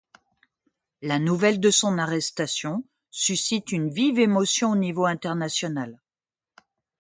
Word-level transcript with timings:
La 1.03 1.19
nouvelle 1.19 1.59
de 1.59 1.69
son 1.69 1.99
arrestation 1.99 2.83
suscite 3.11 3.71
une 3.71 3.91
vive 3.91 4.17
émotion 4.17 4.71
au 4.71 4.75
niveau 4.75 5.05
international. 5.05 6.01